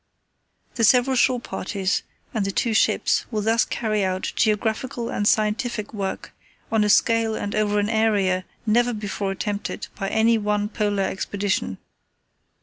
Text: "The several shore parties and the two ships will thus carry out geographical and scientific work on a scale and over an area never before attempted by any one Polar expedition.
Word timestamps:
"The 0.73 0.83
several 0.83 1.15
shore 1.15 1.39
parties 1.39 2.01
and 2.33 2.43
the 2.43 2.49
two 2.51 2.73
ships 2.73 3.27
will 3.29 3.43
thus 3.43 3.63
carry 3.65 4.03
out 4.03 4.33
geographical 4.35 5.09
and 5.09 5.27
scientific 5.27 5.93
work 5.93 6.33
on 6.71 6.83
a 6.83 6.89
scale 6.89 7.35
and 7.35 7.53
over 7.53 7.77
an 7.77 7.87
area 7.87 8.45
never 8.65 8.93
before 8.93 9.29
attempted 9.29 9.89
by 9.93 10.09
any 10.09 10.39
one 10.39 10.69
Polar 10.69 11.03
expedition. 11.03 11.77